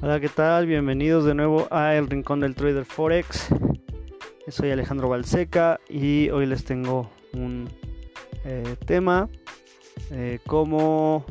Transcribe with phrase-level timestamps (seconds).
[0.00, 0.66] Hola, ¿qué tal?
[0.66, 3.48] Bienvenidos de nuevo a El Rincón del Trader Forex.
[4.46, 7.68] Soy Alejandro Balseca y hoy les tengo un
[8.44, 9.28] eh, tema
[10.12, 11.26] eh, como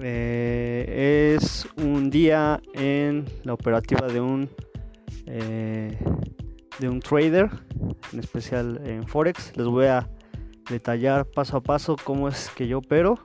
[0.00, 4.50] eh, es un día en la operativa de un
[5.24, 7.50] de un trader,
[8.12, 9.56] en especial en Forex.
[9.56, 10.10] Les voy a
[10.68, 13.24] detallar paso a paso cómo es que yo opero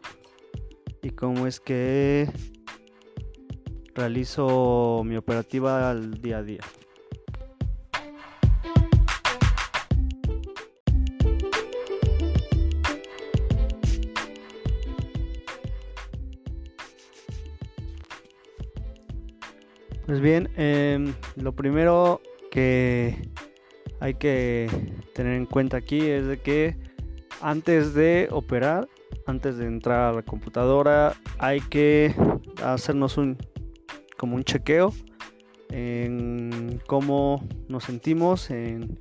[1.01, 2.29] y cómo es que
[3.97, 6.61] realizo mi operativa al día a día.
[20.05, 23.29] Pues bien, em, lo primero que
[23.99, 24.69] hay que
[25.13, 26.77] tener en cuenta aquí es de que
[27.41, 28.87] antes de operar,
[29.25, 32.15] antes de entrar a la computadora, hay que
[32.63, 33.37] hacernos un
[34.17, 34.93] como un chequeo
[35.69, 38.99] en cómo nos sentimos, en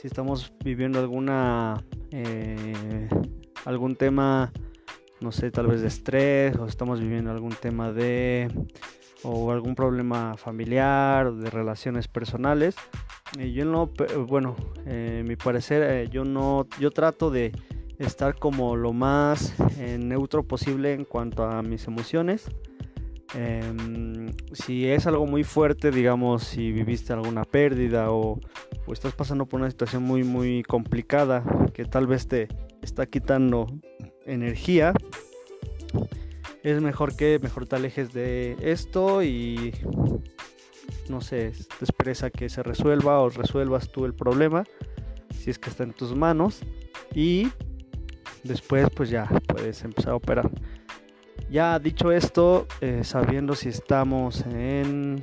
[0.00, 3.08] si estamos viviendo alguna eh,
[3.64, 4.52] algún tema,
[5.20, 8.48] no sé, tal vez de estrés o estamos viviendo algún tema de
[9.22, 12.76] o algún problema familiar de relaciones personales.
[13.38, 13.90] y yo no,
[14.28, 14.54] bueno,
[14.86, 17.52] eh, mi parecer, eh, yo no, yo trato de
[17.98, 19.54] estar como lo más
[19.98, 22.48] neutro posible en cuanto a mis emociones.
[23.34, 28.38] Em, si es algo muy fuerte, digamos, si viviste alguna pérdida o,
[28.92, 32.48] estás pasando por una situación muy, muy complicada que tal vez te
[32.80, 33.66] está quitando
[34.24, 34.92] energía,
[36.62, 39.74] es mejor que mejor te alejes de esto y
[41.08, 44.64] no sé, te expresa que se resuelva o resuelvas tú el problema
[45.38, 46.60] si es que está en tus manos
[47.14, 47.48] y
[48.44, 50.50] después pues ya puedes empezar a operar.
[51.54, 55.22] Ya dicho esto, eh, sabiendo si estamos en,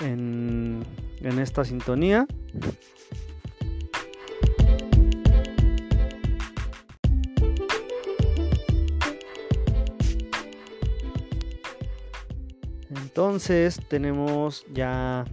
[0.00, 0.82] en,
[1.20, 2.26] en esta sintonía,
[12.90, 15.24] Entonces tenemos ya,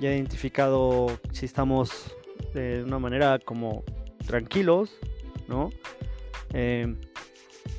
[0.00, 2.12] ya identificado si estamos
[2.54, 3.84] de una manera como
[4.26, 4.90] tranquilos,
[5.46, 5.70] ¿no?
[6.52, 6.92] Eh,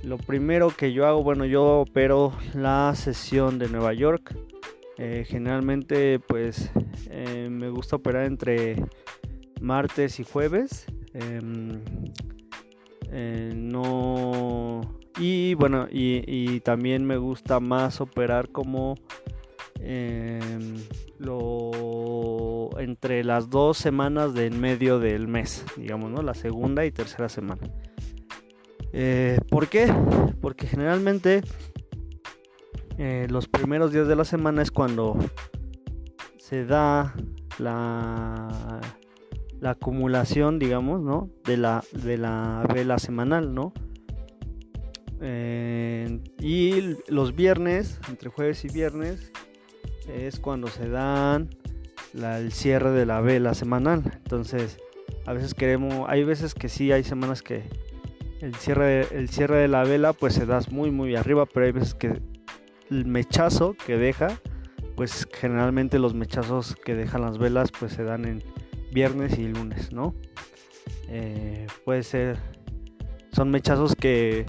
[0.04, 4.36] lo primero que yo hago, bueno, yo opero la sesión de Nueva York.
[4.98, 6.72] Eh, generalmente, pues,
[7.10, 8.84] eh, me gusta operar entre
[9.62, 10.86] martes y jueves.
[11.14, 11.82] Em,
[13.12, 14.82] eh, no.
[15.20, 18.96] Y bueno, y, también me gusta más operar como
[19.80, 20.76] em,
[21.20, 26.22] lo entre las dos semanas de en medio del mes, digamos, ¿no?
[26.22, 27.70] La segunda y tercera semana.
[29.00, 29.94] Eh, ¿Por qué?
[30.42, 31.44] Porque generalmente
[32.98, 35.16] eh, los primeros días de la semana es cuando
[36.40, 37.14] se da
[37.60, 38.82] la,
[39.60, 41.30] la acumulación, digamos, ¿no?
[41.44, 43.72] De la, de la vela semanal, ¿no?
[45.22, 49.32] Eh, y los viernes, entre jueves y viernes,
[50.08, 51.50] es cuando se dan
[52.16, 54.12] el cierre de la vela semanal.
[54.16, 54.80] Entonces,
[55.28, 57.70] a veces queremos, hay veces que sí, hay semanas que
[58.42, 61.72] el cierre, el cierre de la vela pues se da muy muy arriba, pero hay
[61.72, 62.22] veces que
[62.90, 64.40] el mechazo que deja,
[64.96, 68.44] pues generalmente los mechazos que dejan las velas pues se dan en
[68.92, 70.16] viernes y lunes, ¿no?
[71.10, 72.38] Eh, puede ser,
[73.32, 74.46] son mechazos que,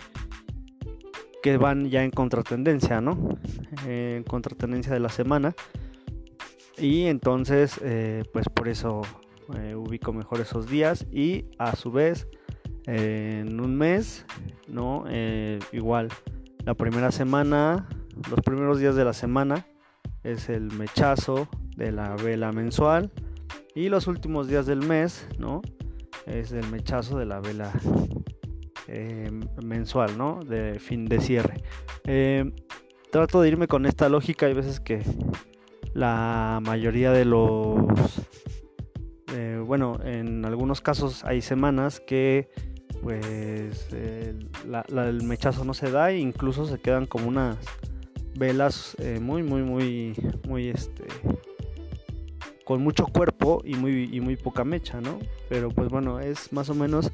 [1.43, 3.39] que van ya en contratendencia, ¿no?
[3.87, 5.55] en contratendencia de la semana.
[6.77, 9.03] Y entonces, eh, pues por eso
[9.57, 12.29] eh, ubico mejor esos días y a su vez
[12.89, 14.25] en un mes,
[14.67, 15.05] ¿no?
[15.09, 16.09] Eh, igual,
[16.65, 17.87] la primera semana,
[18.31, 19.67] los primeros días de la semana
[20.25, 23.13] es el mechazo de la vela mensual
[23.75, 25.61] y los últimos días del mes, ¿no?
[26.27, 27.71] Es el mechazo de la vela
[28.87, 29.31] eh,
[29.63, 30.41] mensual, ¿no?
[30.43, 31.63] De fin de cierre.
[32.05, 32.51] Eh,
[33.13, 34.47] trato de irme con esta lógica.
[34.47, 35.03] Hay veces que
[35.93, 37.77] la mayoría de los...
[39.67, 42.49] bueno, en algunos casos hay semanas que
[43.03, 47.57] pues el mechazo no se da e incluso se quedan como unas
[48.37, 50.15] velas eh, muy muy muy
[50.47, 51.07] muy este
[52.65, 55.19] con mucho cuerpo y muy y muy poca mecha no
[55.49, 57.11] pero pues bueno es más o menos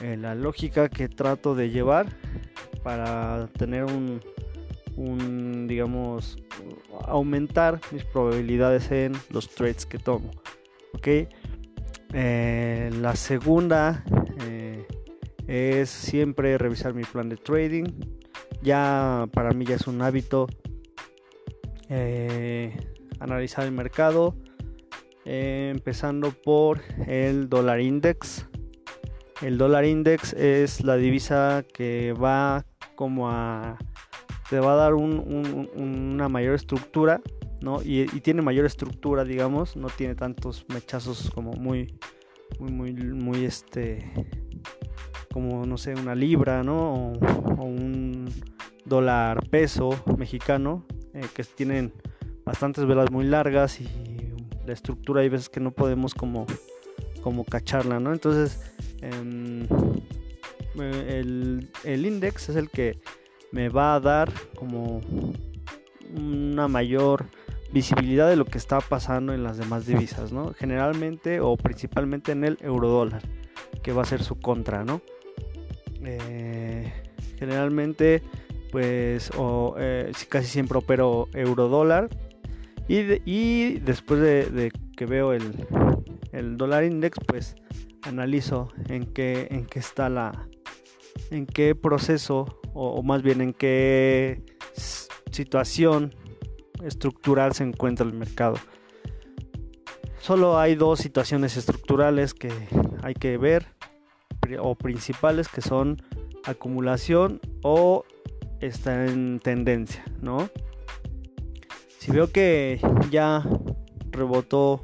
[0.00, 2.06] eh, la lógica que trato de llevar
[2.82, 4.20] para tener un,
[5.66, 6.36] digamos
[7.06, 10.30] aumentar mis probabilidades en los trades que tomo
[10.92, 11.08] ok
[12.12, 14.04] eh, la segunda
[15.46, 17.84] es siempre revisar mi plan de trading.
[18.62, 20.46] Ya para mí ya es un hábito
[21.88, 22.76] eh,
[23.20, 24.34] analizar el mercado,
[25.24, 28.48] eh, empezando por el dólar index.
[29.42, 32.64] El dólar index es la divisa que va
[32.94, 33.76] como a
[34.48, 37.20] te va a dar una mayor estructura,
[37.60, 37.80] ¿no?
[37.82, 41.98] Y, tiene mayor estructura, digamos, no tiene tantos mechazos como muy,
[42.60, 44.12] muy, muy, muy este,
[45.34, 47.12] como no sé, una libra, ¿no?
[47.58, 48.30] O, un
[48.84, 51.92] dólar peso mexicano, eh, que tienen
[52.44, 53.88] bastantes velas muy largas y
[54.64, 56.46] la estructura hay veces que no podemos como,
[57.20, 58.12] como cacharla, ¿no?
[58.12, 58.60] Entonces,
[59.00, 59.66] em,
[60.78, 63.00] el, el index es el que
[63.50, 65.00] me va a dar como
[66.16, 67.26] una mayor
[67.72, 70.54] visibilidad de lo que está pasando en las demás divisas, ¿no?
[70.54, 73.22] Generalmente o principalmente en el eurodólar,
[73.82, 75.02] que va a ser su contra, ¿no?
[76.06, 76.92] Eh,
[77.38, 78.22] generalmente,
[78.72, 79.30] pues,
[79.78, 82.08] eh, casi siempre opero eurodólar
[82.88, 85.66] y, y después de, que veo el,
[86.32, 87.56] el dólar index, pues
[88.02, 90.48] analizo en qué, en qué está la,
[91.30, 94.42] en qué proceso o, más bien en qué
[95.30, 96.14] situación
[96.82, 98.56] estructural se encuentra el mercado.
[100.18, 102.50] Solo hay dos situaciones estructurales que
[103.02, 103.73] hay que ver
[104.60, 106.02] o principales que son
[106.44, 108.04] acumulación o
[108.60, 110.48] está en tendencia, ¿no?
[111.98, 112.80] Si veo que
[113.10, 113.42] ya
[114.10, 114.80] rebotó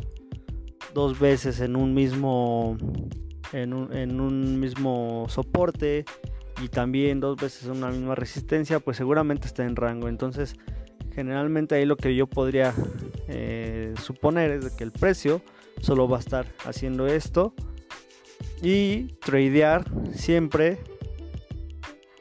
[0.95, 2.77] dos veces en un mismo
[3.53, 6.05] en un, en un mismo soporte
[6.63, 10.09] y también dos veces una misma resistencia, pues seguramente está en rango.
[10.09, 10.55] Entonces,
[11.15, 12.75] generalmente ahí lo que yo podría
[13.29, 15.43] eh, suponer es que el precio
[15.81, 17.55] solo va a estar haciendo esto
[18.63, 19.85] y tradear
[20.15, 20.79] siempre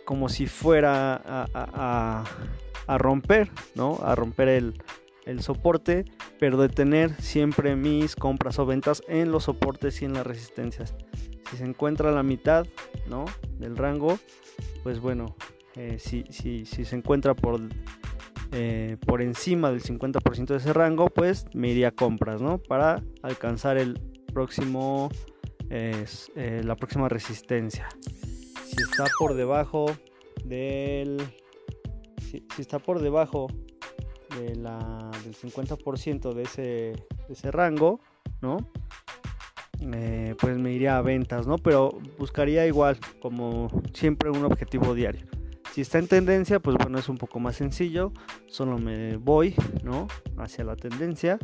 [0.06, 1.22] como si fuera
[1.54, 4.00] a, romper, ¿no?
[4.04, 4.82] A romper el,
[5.26, 6.06] el soporte,
[6.40, 10.96] pero de tener siempre mis compras o ventas en los soportes y en las resistencias
[11.50, 12.68] si se encuentra a la mitad
[13.08, 13.26] ¿no?
[13.58, 14.20] del rango,
[14.84, 15.36] pues bueno,
[15.76, 17.60] eh, si, si, si, se encuentra por,
[18.52, 22.58] eh, por encima del 50% de ese rango, pues me iría a compras, ¿no?
[22.58, 24.00] Para alcanzar el
[24.34, 25.10] próximo,
[25.70, 27.88] eh, la próxima resistencia.
[28.66, 29.86] Si está por debajo
[30.44, 31.22] del...
[32.22, 33.48] Si, está por debajo
[34.38, 38.00] de la, del 50% de ese, de ese rango,
[38.42, 38.58] ¿no?
[39.82, 41.58] Eh, pues me iría a ventas, ¿no?
[41.58, 45.26] Pero buscaría igual, como siempre, un objetivo diario.
[45.72, 48.12] Si está en tendencia, pues bueno, es un poco más sencillo.
[48.48, 50.08] Solo me voy, ¿no?
[50.38, 51.40] Hacia la tendencia.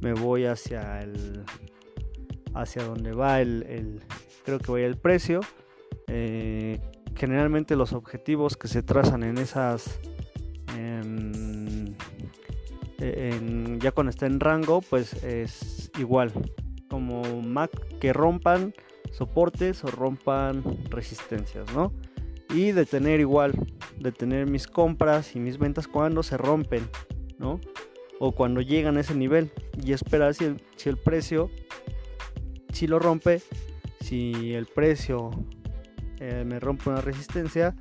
[0.00, 1.44] Me voy hacia el.
[2.54, 4.00] Hacia donde va el.
[4.44, 5.40] creo que voy el precio.
[6.06, 6.80] Eh,
[7.14, 10.00] generalmente los objetivos que se trazan en esas.
[10.76, 11.94] Em,
[13.80, 16.32] ya cuando está en rango, pues es igual
[16.88, 18.74] como Mac que rompan
[19.12, 21.92] soportes o rompan resistencias, ¿no?
[22.54, 23.52] Y detener igual,
[23.98, 26.86] detener mis compras y mis ventas cuando se rompen,
[27.38, 27.60] ¿no?
[28.18, 29.50] O cuando llegan a ese nivel
[29.82, 31.50] y esperar si el, si el precio,
[32.72, 33.40] si lo rompe,
[34.00, 35.30] si el precio
[36.18, 37.76] eh, me rompe una resistencia,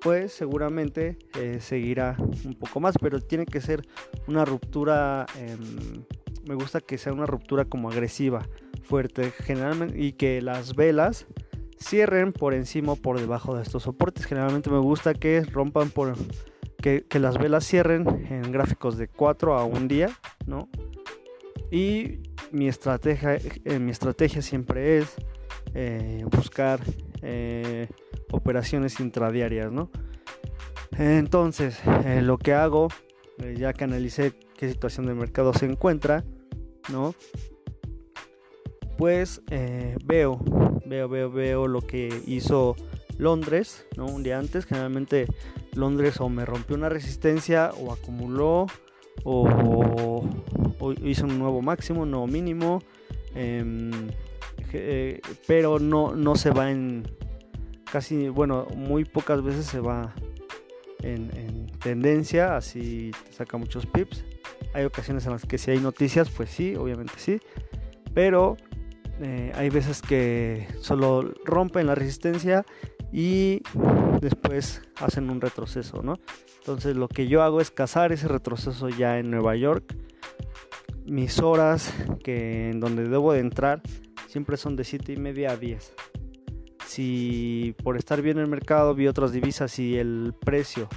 [0.00, 3.86] pues seguramente eh, seguirá un poco más, pero tiene que ser
[4.26, 6.04] una ruptura em,
[6.46, 8.48] me gusta que sea una ruptura como agresiva,
[8.82, 11.26] fuerte, generalmente, y que las velas
[11.78, 14.26] cierren por encima o por debajo de estos soportes.
[14.26, 16.14] Generalmente me gusta que rompan por
[16.80, 20.10] que, las velas cierren en gráficos de 4 a un día,
[20.46, 20.68] ¿no?
[21.70, 22.20] Y
[22.52, 25.14] mi estrategia, eh, mi estrategia siempre es
[25.74, 26.80] eh, buscar
[27.22, 27.88] eh,
[28.30, 29.90] operaciones intradiarias, ¿no?
[30.98, 31.78] Entonces,
[32.22, 32.88] lo que hago,
[33.56, 36.24] ya que analicé qué situación de mercado se encuentra,
[36.90, 37.14] ¿no?
[38.96, 39.42] Pues
[40.04, 40.40] veo,
[40.86, 42.76] veo, veo, veo lo que hizo
[43.18, 44.06] Londres, ¿no?
[44.06, 45.26] Un día antes, generalmente
[45.74, 48.66] Londres o me rompió una resistencia o acumuló
[49.24, 50.24] o,
[51.02, 52.82] hizo un nuevo máximo, un nuevo mínimo,
[53.34, 53.90] em,
[54.72, 57.04] eh, pero no, no se va en
[57.90, 60.14] casi, bueno, muy pocas veces se va
[61.02, 64.24] en, en tendencia, así saca muchos pips.
[64.74, 67.40] Hay ocasiones en las que si hay noticias, pues sí, obviamente sí.
[68.12, 68.56] Pero
[69.20, 72.66] eh, hay veces que solo rompen la resistencia
[73.12, 73.62] y
[74.20, 76.18] después hacen un retroceso, ¿no?
[76.58, 79.96] Entonces lo que yo hago es cazar ese retroceso ya en Nueva York.
[81.06, 83.82] Mis horas que en donde debo de entrar
[84.26, 85.94] siempre son de 7 y media a 10.
[86.86, 90.88] Si por estar bien en el mercado vi otras divisas y el precio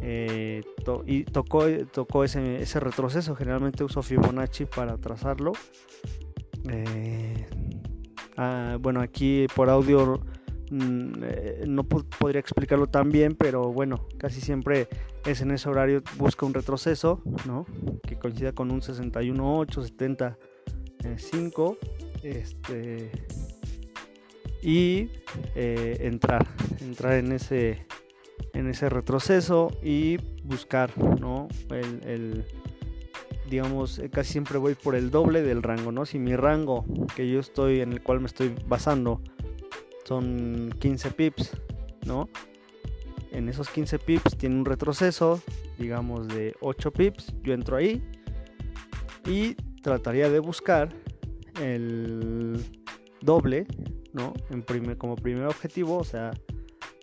[0.00, 0.62] eh,
[1.06, 3.34] y tocó, tocó ese, ese, retroceso.
[3.34, 5.52] Generalmente uso Fibonacci para trazarlo.
[6.70, 7.46] Eh,
[8.36, 10.20] ah, bueno, aquí por audio
[10.70, 14.88] mm, eh, no podría explicarlo tan bien, pero bueno, casi siempre
[15.30, 17.66] es en ese horario busca un retroceso, ¿no?
[18.02, 21.76] Que coincida con un 61.8, 75,
[22.22, 23.10] este,
[24.62, 25.10] y
[25.54, 26.46] entrar,
[26.80, 27.86] entrar en ese
[28.54, 31.48] en ese retroceso y buscar, ¿no?
[31.70, 32.44] El,
[33.48, 36.04] digamos, eh, casi siempre voy por el doble del rango, ¿no?
[36.06, 39.20] Si mi rango que yo estoy, en el cual me estoy basando,
[40.04, 41.52] son 15 pips,
[42.04, 42.28] ¿no?
[43.30, 45.40] En esos 15 pips tiene un retroceso,
[45.78, 48.02] digamos, de 8 pips, yo entro ahí
[49.26, 50.88] y trataría de buscar
[51.60, 52.64] el
[53.20, 53.66] doble,
[54.12, 54.32] ¿no?
[54.50, 54.62] En
[54.96, 56.30] como primer objetivo, o sea,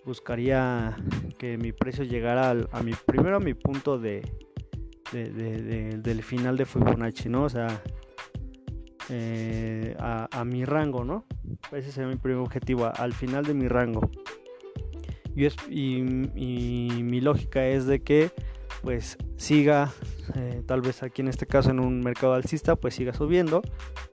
[0.04, 0.96] buscaría
[1.38, 4.22] que mi precio llegara a mi primero a mi punto de,
[5.12, 7.44] del final de Fibonacci, ¿no?
[7.44, 7.82] O sea,
[9.08, 11.24] eh, a, mi rango, ¿no?
[11.72, 14.10] Ese sería mi primer objetivo, al final de mi rango.
[15.36, 18.30] Y, y, mi lógica es de que
[18.82, 19.92] pues siga,
[20.34, 23.60] eh, tal vez aquí en este caso en un mercado alcista, pues siga subiendo,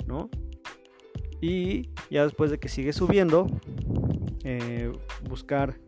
[0.06, 0.30] ¿no?
[1.40, 3.48] Y ya después de que sigue subiendo,
[4.44, 4.92] eh,
[5.30, 5.80] buscar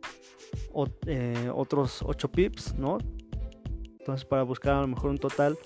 [1.05, 2.97] eh, otros 8 pips, ¿no?
[3.99, 5.57] Entonces para buscar a lo mejor un total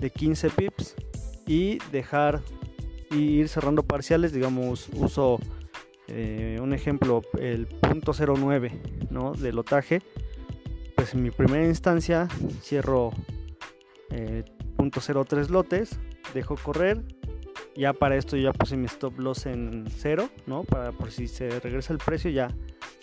[0.00, 0.96] de 15 pips
[1.46, 2.40] y dejar
[3.10, 5.38] y ir cerrando parciales, digamos, uso
[6.14, 8.70] eh, un ejemplo, el punto 09,
[9.10, 9.32] ¿no?
[9.32, 10.02] De lotaje,
[10.94, 12.28] pues en mi primera instancia
[12.60, 13.12] cierro
[14.10, 14.44] eh,
[14.76, 15.98] punto 03 lotes,
[16.34, 17.02] dejo correr,
[17.74, 20.64] ya para esto ya puse mi stop loss en cero, ¿no?
[20.64, 22.54] Para por si se regresa el precio ya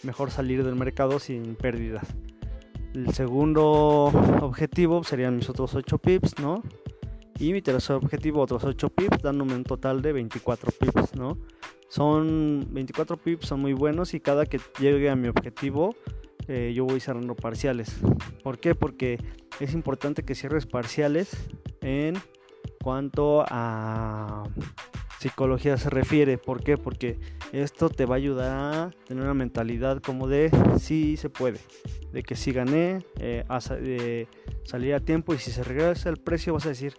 [0.04, 2.06] mejor salir del mercado sin pérdidas.
[2.94, 4.12] El segundo
[4.42, 6.62] objetivo serían mis otros 8 pips, ¿no?
[7.40, 11.38] Y mi tercer objetivo, otros 8 pips, dándome un total de 24 pips, ¿no?
[11.90, 15.96] Son 24 pips, son muy buenos y cada que llegue a mi objetivo,
[16.48, 17.96] eh, yo voy cerrando parciales.
[18.44, 18.76] ¿Por qué?
[18.76, 19.20] Porque
[19.60, 21.32] es importante que cierres parciales
[21.82, 22.16] en
[22.84, 24.44] cuanto a
[25.20, 26.38] psicología se refiere.
[26.38, 26.78] ¿Por qué?
[26.78, 27.20] Porque
[27.52, 31.60] esto te va a ayudar a tener una mentalidad como de sí se puede,
[32.14, 34.28] de que si gané, eh,
[34.64, 36.94] salir a tiempo y si se regresa el precio vas a decir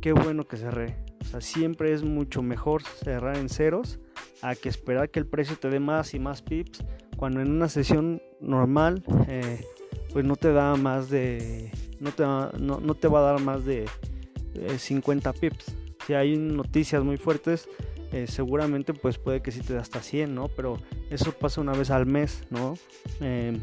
[0.00, 0.96] qué bueno que cerré.
[1.20, 4.00] O sea, siempre es mucho mejor cerrar en ceros
[4.42, 6.84] a que esperar que el precio te dé más y más pips
[7.16, 9.64] cuando en una sesión normal eh,
[10.12, 13.64] pues no te da más de no te, no, no te va a dar más
[13.64, 13.86] de
[14.76, 15.76] 50 eh, pips.
[16.06, 17.68] Si hay noticias muy fuertes,
[18.12, 20.48] eh, seguramente pues puede que sí te da hasta 100, ¿no?
[20.48, 20.78] Pero
[21.10, 22.74] eso pasa una vez al mes, ¿no?
[23.20, 23.58] Eh,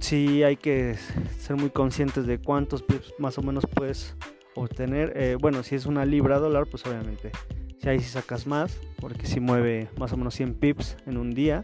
[0.00, 0.96] sí hay que
[1.38, 4.14] ser muy conscientes de cuántos pips más o menos puedes
[4.54, 5.36] obtener.
[5.38, 7.30] bueno, si es una libra dólar, pues obviamente.
[7.78, 11.32] Si ahí sí sacas más, porque si mueve más o menos 100 pips en un
[11.32, 11.62] día,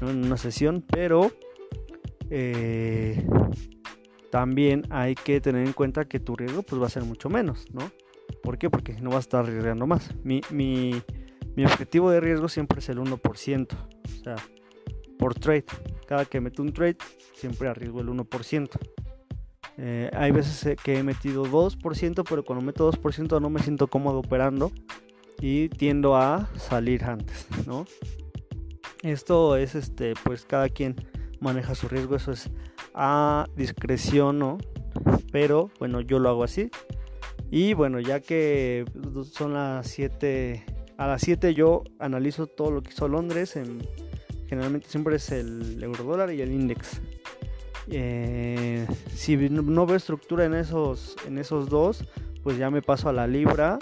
[0.00, 1.30] en una sesión, pero
[4.30, 7.64] también hay que tener en cuenta que tu riesgo pues va a ser mucho menos,
[7.72, 7.90] ¿no?
[8.42, 8.68] ¿Por qué?
[8.68, 10.14] Porque no vas a estar arriesgando más.
[10.24, 11.02] Mi, mi,
[11.54, 14.36] mi objetivo de riesgo siempre es el 1%, o sea,
[15.18, 15.64] por trade.
[16.06, 16.98] Cada que meto un trade,
[17.34, 18.70] siempre arriesgo el 1%.
[19.78, 24.18] Eh, hay veces que he metido 2%, pero cuando meto 2% no me siento cómodo
[24.18, 24.70] operando
[25.40, 27.84] y tiendo a salir antes, ¿no?
[29.02, 30.96] Esto es este, pues cada quien
[31.40, 32.50] maneja su riesgo, eso es
[32.94, 34.58] a discreción, ¿no?
[35.30, 36.70] Pero bueno, yo lo hago así.
[37.50, 38.84] Y bueno, ya que
[39.30, 40.64] son las 7,
[40.96, 43.56] a las 7 yo analizo todo lo que hizo Londres.
[43.56, 43.86] En,
[44.48, 47.00] generalmente siempre es el euro dólar y el index.
[47.88, 52.04] Eh, si no veo estructura en esos, en esos dos,
[52.42, 53.78] pues ya me paso a la libra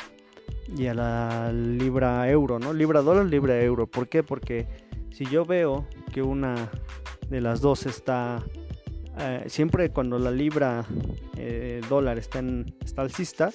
[0.69, 2.73] y a la libra euro, ¿no?
[2.73, 3.87] Libra dólar, libra euro.
[3.87, 4.23] ¿Por qué?
[4.23, 4.67] Porque
[5.11, 6.71] si yo veo que una
[7.29, 8.43] de las dos está
[9.19, 10.85] eh, siempre cuando la libra
[11.37, 13.53] eh, dólar está, en, está alcista,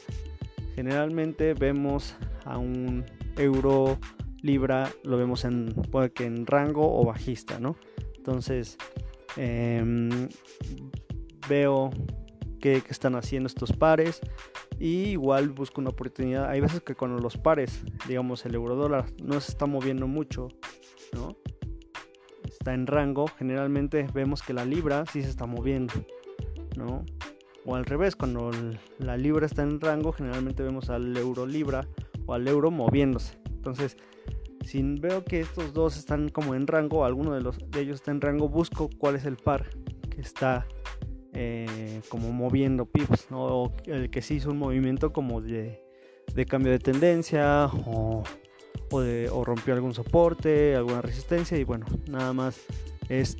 [0.75, 3.03] generalmente vemos a un
[3.37, 3.97] euro
[4.41, 7.75] libra, lo vemos en, puede que en rango o bajista, ¿no?
[8.15, 8.77] Entonces,
[9.35, 10.29] em,
[11.49, 11.89] veo
[12.61, 14.21] qué, están haciendo estos pares
[14.79, 16.49] y igual busco una oportunidad.
[16.49, 20.47] Hay veces que cuando los pares, digamos el euro dólar, no se está moviendo mucho,
[21.13, 21.35] ¿no?
[22.59, 25.93] está en rango, generalmente vemos que la libra sí se está moviendo,
[26.75, 27.05] ¿no?
[27.65, 28.51] O al revés, cuando
[28.97, 31.87] la libra está en rango, generalmente vemos al euro libra
[32.25, 33.37] o al euro moviéndose.
[33.49, 33.97] Entonces,
[34.65, 38.11] si veo que estos dos están como en rango, alguno de, los, de ellos está
[38.11, 39.69] en rango, busco cuál es el par
[40.09, 40.67] que está
[41.33, 45.81] eh, como moviendo pips, o el que sí hizo un movimiento como de,
[46.47, 48.23] cambio de tendencia o,
[48.91, 52.59] o, rompió algún soporte, alguna resistencia y bueno, nada más
[53.09, 53.37] es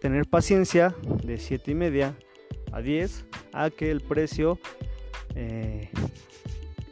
[0.00, 0.94] tener paciencia
[1.24, 2.16] de 7 y media
[2.72, 4.58] a 10 a que el precio
[5.34, 5.90] eh,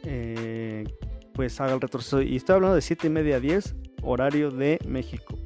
[0.03, 0.85] eh,
[1.33, 2.21] pues haga el retroceso.
[2.21, 5.37] Y estoy hablando de 7 y media a 10 horario de México.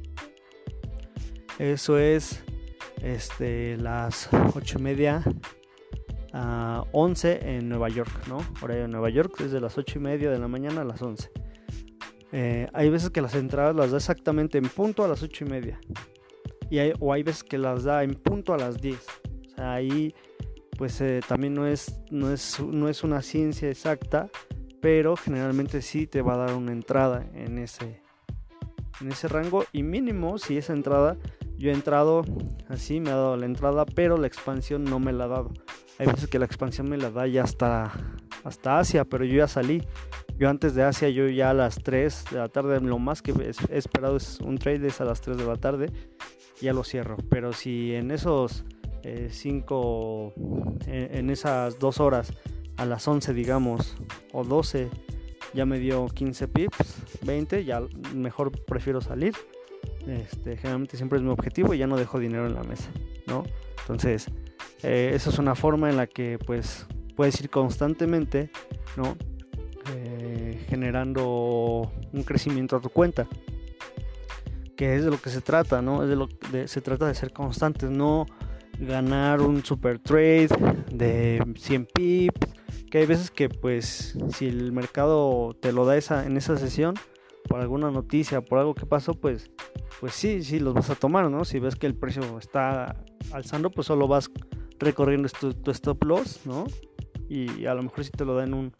[1.58, 2.42] Eso es
[3.02, 5.22] este, las 8 y media
[6.32, 8.38] a 11 en Nueva York, ¿no?
[8.62, 11.30] Horario de Nueva York desde las 8 y media de la mañana a las 11.
[12.32, 15.48] Eh, hay veces que las entradas las da exactamente en punto a las 8 y
[15.48, 15.80] media.
[16.70, 18.96] Y o hay veces que las da en punto a las 10.
[18.96, 20.14] O sea, ahí
[20.78, 24.30] pues eh, también no es, no, es, no es una ciencia exacta,
[24.80, 28.00] pero generalmente sí te va a dar una entrada en ese,
[29.00, 29.64] en ese rango.
[29.72, 31.18] Y mínimo si esa entrada
[31.62, 32.24] yo he entrado
[32.68, 35.52] así, me ha dado la entrada, pero la expansión no me la ha dado.
[35.96, 37.92] Hay veces que la expansión me la da ya hasta,
[38.42, 39.80] hasta Asia, pero yo ya salí.
[40.36, 43.32] Yo antes de Asia, yo ya a las 3 de la tarde, lo más que
[43.70, 45.92] he esperado es un trade es a las 3 de la tarde,
[46.60, 47.16] ya lo cierro.
[47.30, 48.64] Pero si en esos
[49.30, 50.32] 5,
[50.88, 52.32] eh, en, en esas 2 horas,
[52.76, 53.96] a las 11 digamos,
[54.32, 54.90] o 12,
[55.54, 57.82] ya me dio 15 pips, 20, ya
[58.14, 59.34] mejor prefiero salir
[60.06, 62.90] este, generalmente siempre es mi objetivo y ya no dejo dinero en la mesa,
[63.26, 63.44] ¿no?
[63.80, 64.26] Entonces,
[64.82, 68.50] eh, esa es una forma en la que pues puedes ir constantemente,
[68.96, 69.16] ¿no?
[69.94, 73.26] Eh, generando un crecimiento a tu cuenta.
[74.76, 76.02] Que es de lo que se trata, ¿no?
[76.02, 78.26] Es de lo que se trata de ser constantes, no
[78.80, 80.48] ganar un super trade
[80.90, 82.40] de 100 pips,
[82.90, 86.94] que hay veces que pues si el mercado te lo da esa, en esa sesión,
[87.48, 89.50] por alguna noticia, por algo que pasó, pues,
[90.00, 91.44] pues sí, sí los vas a tomar, ¿no?
[91.44, 92.96] Si ves que el precio está
[93.32, 94.30] alzando, pues solo vas
[94.78, 96.64] recorriendo tu, stop loss, ¿no?
[97.28, 98.72] Y a lo mejor si te lo da en un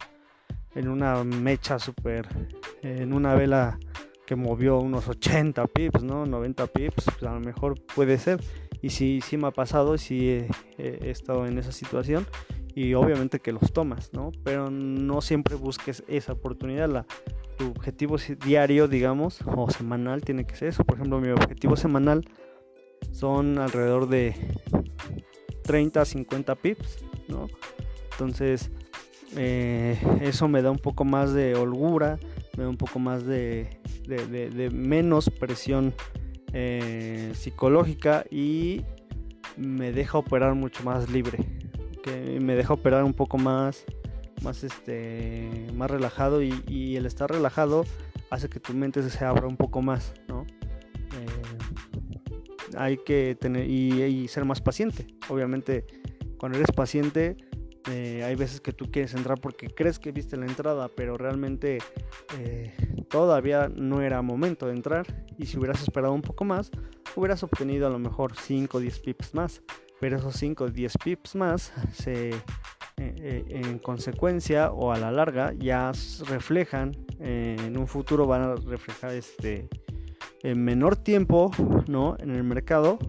[0.75, 2.27] en una mecha super
[2.81, 3.79] en una vela
[4.25, 6.25] que movió unos 80 pips, ¿no?
[6.25, 8.41] 90 pips, pues a lo mejor puede ser.
[8.81, 12.25] Y sí, sí me ha pasado, sí he, he estado en esa situación
[12.75, 14.31] y obviamente que los tomas, ¿no?
[14.43, 16.89] Pero no siempre busques esa oportunidad.
[16.89, 17.05] La,
[17.57, 20.83] tu objetivo diario, digamos, o semanal tiene que ser eso.
[20.83, 22.25] Por ejemplo, mi objetivo semanal
[23.11, 24.35] son alrededor de
[25.63, 27.47] 30 a 50 pips, ¿no?
[28.11, 28.71] Entonces,
[29.35, 32.19] eh, eso me da un poco más de holgura,
[32.57, 33.79] me da un poco más de,
[34.71, 35.93] menos presión
[36.53, 38.81] eh, psicológica y
[39.57, 41.39] me deja operar mucho más libre,
[42.03, 43.85] que me deja operar un poco más
[44.43, 47.85] más este más relajado y, el estar relajado
[48.29, 50.45] hace que tu mente se abra un poco más no
[51.13, 55.07] eh, hay que tener y, ser más paciente.
[55.29, 55.85] Obviamente
[56.37, 57.37] cuando eres paciente
[57.89, 61.79] eh, hay veces que tú quieres entrar porque crees que viste la entrada pero realmente
[62.39, 62.73] eh,
[63.09, 65.05] todavía no era momento de entrar.
[65.37, 66.69] Y si hubieras esperado un poco más
[67.15, 69.61] hubieras obtenido a lo mejor 5 o 10 pips más
[70.03, 72.35] pero esos 5 o 10 pips más se eh,
[72.97, 75.93] eh, en consecuencia o a la larga ya
[76.27, 79.69] reflejan eh, en un futuro van a reflejar este
[80.41, 81.51] en menor tiempo
[81.87, 82.99] no en el mercado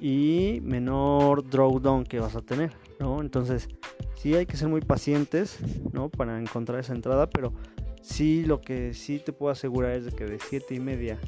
[0.00, 3.68] y menor drawdown que vas a tener no entonces
[4.14, 5.58] sí hay que ser muy pacientes
[5.92, 7.52] no para encontrar esa entrada pero
[8.00, 11.18] sí lo que sí te puedo asegurar es de que de 7 y media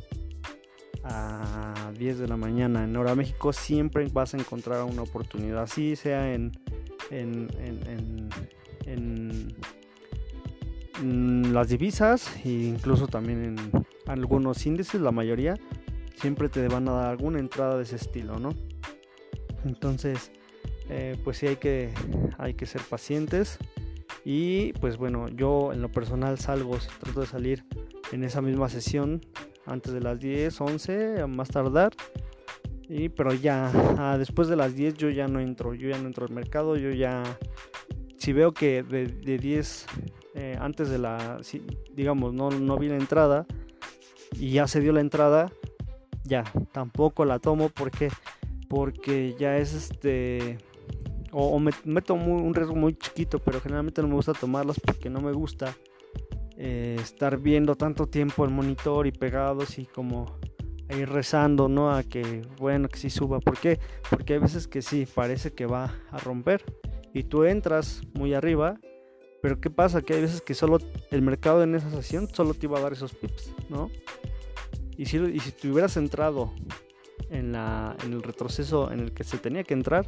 [1.08, 5.96] a 10 de la mañana en hora México siempre vas a encontrar una oportunidad así
[5.96, 6.52] sea en
[7.10, 8.28] en,
[11.52, 15.54] las divisas e incluso también en algunos índices, la mayoría,
[16.16, 18.50] siempre te van a dar alguna entrada de ese estilo, ¿no?
[19.64, 20.32] Entonces,
[20.88, 21.92] eh, pues sí hay que,
[22.38, 23.58] hay que ser pacientes.
[24.24, 27.64] Y pues bueno, yo en lo personal salgo, trato de salir
[28.12, 29.20] en esa misma sesión
[29.68, 31.92] antes de las 10, 11, a más tardar.
[32.88, 36.26] Y, pero ya, después de las 10 yo ya no entro, yo ya no entro
[36.26, 37.22] al mercado, yo ya,
[38.16, 39.86] si veo que de, 10,
[40.34, 41.38] eh, antes de la,
[41.94, 43.46] digamos, no, no vi la entrada
[44.32, 45.52] y ya se dio la entrada,
[46.24, 48.08] ya, tampoco la tomo porque,
[48.70, 50.56] porque ya es este,
[51.30, 55.20] o, me meto un riesgo muy chiquito, pero generalmente no me gusta tomarlos porque no
[55.20, 55.76] me gusta
[56.60, 60.38] eh, estar viendo tanto tiempo el monitor y pegados y como
[60.90, 61.94] ir rezando, ¿no?
[61.94, 63.38] A que, bueno, que sí suba.
[63.38, 63.78] ¿Por qué?
[64.10, 66.64] Porque hay veces que sí, parece que va a romper.
[67.14, 68.80] Y tú entras muy arriba,
[69.40, 70.02] pero ¿qué pasa?
[70.02, 70.78] Que hay veces que solo
[71.12, 73.88] el mercado en esa sesión solo te iba a dar esos pips, ¿no?
[74.96, 76.52] Y si, y si te hubieras entrado
[77.30, 80.06] en la, en el retroceso en el que se tenía que entrar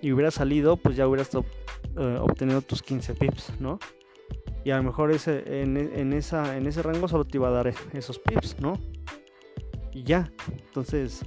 [0.00, 3.80] y hubiera salido, pues ya hubieras eh, obtenido tus 15 pips, ¿no?
[4.64, 7.50] Y a lo mejor ese, en, en, esa, en ese rango solo te iba a
[7.50, 8.78] dar esos pips, ¿no?
[9.92, 10.30] Y ya.
[10.66, 11.24] Entonces,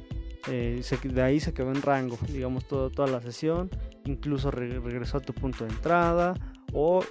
[0.50, 3.69] eh, de ahí se quedó en rango, digamos, todo, toda la sesión.
[4.06, 6.34] Incluso regresó a tu punto de entrada.
[6.71, 7.04] O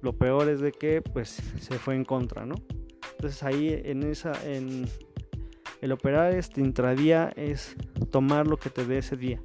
[0.00, 2.54] lo peor es de que, pues, se fue en contra, ¿no?
[3.12, 4.88] Entonces ahí en esa, en
[5.80, 7.76] el operar este intradía es
[8.10, 9.40] tomar lo que te dé ese día.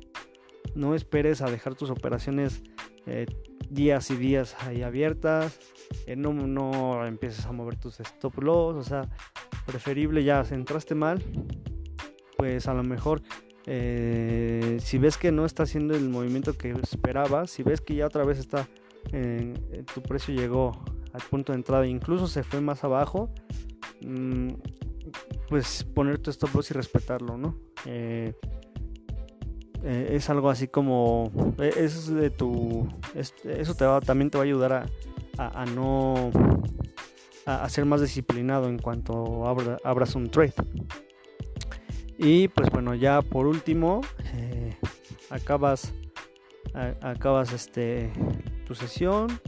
[0.75, 2.61] No esperes a dejar tus operaciones
[3.05, 3.25] eh,
[3.69, 5.59] días y días ahí abiertas.
[6.05, 8.75] Eh, no, no empieces a mover tus stop loss.
[8.75, 9.09] O sea,
[9.65, 11.23] preferible ya, si entraste mal,
[12.37, 13.21] pues a lo mejor
[13.65, 18.05] eh, si ves que no está haciendo el movimiento que esperabas, si ves que ya
[18.05, 18.67] otra vez está,
[19.93, 20.71] tu precio llegó
[21.13, 23.29] al punto de entrada, incluso se fue más abajo,
[24.01, 24.49] mm,
[25.49, 27.57] pues poner tu stop loss y respetarlo, ¿no?
[27.85, 28.33] Eh,
[29.83, 34.73] eh, es algo así como, es de tu, eso te también te va a ayudar
[34.73, 34.85] a,
[35.75, 36.31] no,
[37.45, 39.45] a, ser más disciplinado en cuanto
[39.83, 40.53] abras un trade.
[42.17, 44.01] Y pues bueno, ya por último,
[44.33, 44.75] eh,
[45.29, 45.93] acabas,
[47.01, 48.11] acabas este,
[48.65, 49.39] tu sesión,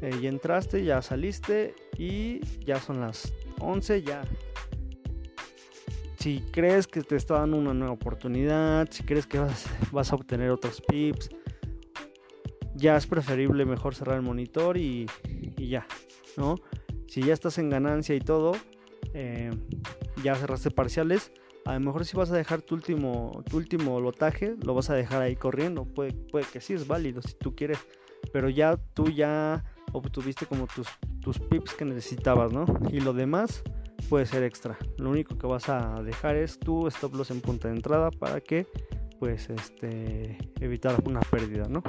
[0.00, 4.22] eh, ya entraste, ya saliste y ya son las 11, ya.
[6.18, 10.16] Si crees que te está dando una nueva oportunidad, si crees que vas, vas a
[10.16, 11.30] obtener otros pips,
[12.74, 15.06] ya es preferible mejor cerrar el monitor y,
[15.58, 15.86] y ya,
[16.36, 16.56] ¿no?
[17.06, 18.52] Si ya estás en ganancia y todo,
[19.14, 19.50] eh,
[20.22, 21.32] ya cerraste parciales,
[21.68, 24.94] a lo mejor si vas a dejar tu último, tu último lotaje, lo vas a
[24.94, 25.84] dejar ahí corriendo.
[25.84, 27.78] Puede, puede que sí es válido si tú quieres.
[28.32, 30.88] Pero ya tú ya obtuviste como tus,
[31.20, 32.64] tus pips que necesitabas, ¿no?
[32.90, 33.62] Y lo demás
[34.08, 34.78] puede ser extra.
[34.96, 38.40] Lo único que vas a dejar es tu stop loss en punta de entrada para
[38.40, 38.66] que
[39.18, 41.82] pues este evitar una pérdida, ¿no?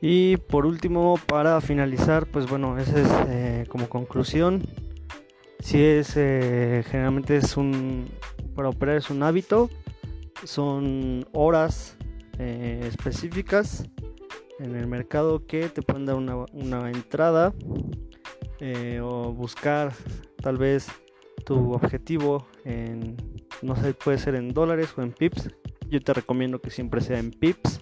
[0.00, 4.62] Y por último, para finalizar, pues bueno, ese es eh, como conclusión.
[5.58, 8.08] Si es, eh, generalmente es un,
[8.54, 9.68] para operar es un hábito,
[10.44, 11.98] son horas
[12.38, 13.84] eh, específicas
[14.58, 17.52] en el mercado que te pueden dar una, una entrada
[19.02, 19.92] o buscar
[20.42, 20.86] tal vez
[21.46, 23.16] tu objetivo en,
[23.62, 25.50] no sé, puede ser en dólares o en pips.
[25.88, 27.80] Yo te recomiendo que siempre sea en pips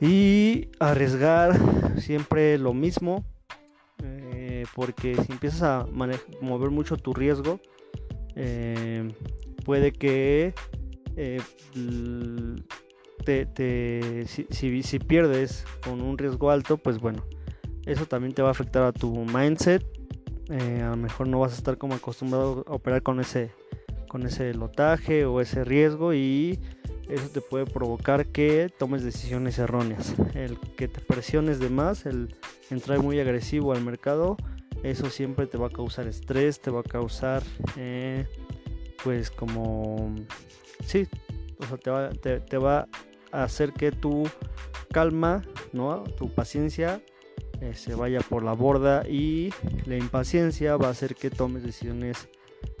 [0.00, 1.58] y arriesgar
[2.00, 3.24] siempre lo mismo,
[4.02, 5.86] eh, porque si empiezas a
[6.40, 7.60] mover mucho tu riesgo,
[8.36, 9.12] eh,
[9.64, 10.54] puede que
[11.16, 11.40] eh,
[13.24, 17.24] te, si, si, pierdes con un riesgo alto, pues bueno,
[17.86, 19.84] eso también te va a afectar a tu mindset.
[20.50, 23.50] a lo mejor no vas a estar como acostumbrado a operar con ese,
[24.08, 26.60] con ese lotaje o ese riesgo y
[27.08, 30.14] eso te puede provocar que tomes decisiones erróneas.
[30.34, 32.34] El que te presiones de más, el
[32.70, 34.36] entrar muy agresivo al mercado,
[34.82, 37.42] eso siempre te va a causar estrés, te va a causar,
[37.76, 38.26] eh,
[39.02, 40.14] pues como,
[40.84, 41.06] sí,
[41.58, 42.88] o sea, te va,
[43.30, 44.28] a hacer que tu
[44.90, 45.42] calma,
[45.72, 46.04] ¿no?
[46.04, 47.02] tu paciencia
[47.60, 49.52] eh, se vaya por la borda y
[49.84, 52.28] la impaciencia va a hacer que tomes decisiones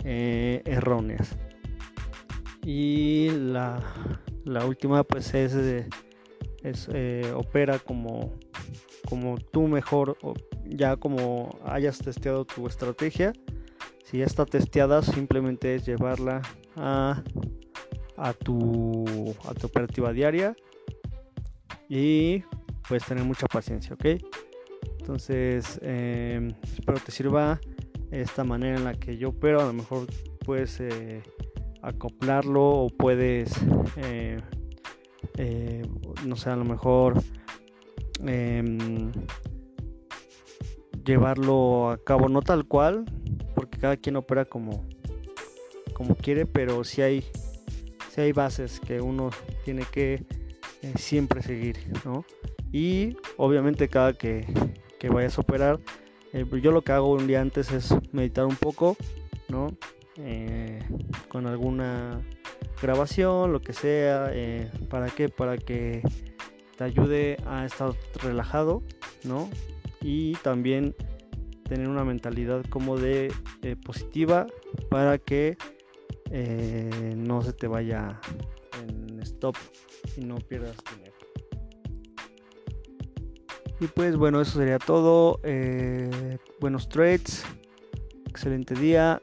[0.04, 1.36] eh, erróneas.
[2.70, 3.82] Y la,
[4.66, 5.54] última pues es,
[6.92, 8.34] eh, opera como,
[9.08, 10.18] como tú mejor,
[10.66, 13.32] ya como hayas testeado tu estrategia.
[14.04, 16.42] Si ya está testeada, simplemente es llevarla
[16.76, 17.22] a,
[18.18, 20.54] a, tu, a tu operativa diaria
[21.88, 22.44] y
[22.86, 24.04] puedes tener mucha paciencia, ¿ok?
[24.98, 27.58] Entonces, em, espero te sirva
[28.10, 29.62] esta manera en la que yo opero.
[29.62, 30.06] A lo mejor
[30.44, 31.22] puedes eh,
[31.88, 33.50] acoplarlo o puedes,
[33.96, 34.40] eh,
[35.36, 35.82] eh,
[36.24, 37.22] no sé, a lo mejor
[38.24, 39.10] em,
[41.04, 43.04] llevarlo a cabo, no tal cual,
[43.54, 44.86] porque cada quien opera como,
[45.94, 47.24] como quiere, pero si hay,
[48.10, 49.30] si hay bases que uno
[49.64, 50.24] tiene que
[50.82, 52.24] eh, siempre seguir, ¿no?
[52.70, 54.46] Y obviamente cada que,
[54.98, 55.80] que vayas a operar,
[56.62, 58.96] yo lo que hago un día antes es meditar un poco,
[59.48, 59.68] ¿no?
[60.20, 60.80] Eh,
[61.28, 62.20] con alguna
[62.82, 64.30] grabación, lo que sea.
[64.32, 65.28] Eh, ¿Para qué?
[65.28, 66.02] Para que
[66.76, 68.82] te ayude a estar relajado,
[69.24, 69.48] ¿no?
[70.00, 70.94] Y también
[71.68, 74.46] tener una mentalidad como de eh, positiva
[74.90, 75.56] para que
[77.16, 78.20] no se te vaya
[78.82, 79.56] en stop
[80.16, 81.14] y no pierdas dinero.
[83.80, 85.40] Y pues bueno, eso sería todo.
[86.60, 87.44] Buenos trades.
[88.26, 89.22] Excelente día